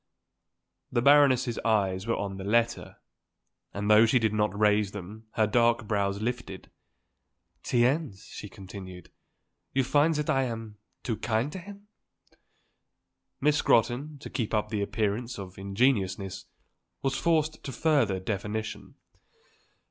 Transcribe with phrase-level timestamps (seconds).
[0.91, 2.97] The Baroness's eyes were on her letter,
[3.71, 6.71] and though she did not raise them her dark brows lifted.
[7.61, 9.11] "Tiens," she continued,
[9.75, 11.87] "you find that I am too kind to him?"
[13.39, 16.45] Miss Scrotton, to keep up the appearance of ingenuousness,
[17.03, 18.95] was forced to further definition.